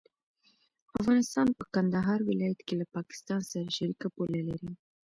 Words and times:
افغانستان 0.99 1.47
په 1.57 1.63
کندهار 1.73 2.19
ولايت 2.29 2.59
کې 2.67 2.73
له 2.81 2.85
پاکستان 2.95 3.41
سره 3.51 3.75
شریکه 3.77 4.07
پوله 4.15 4.41
لري. 4.49 4.71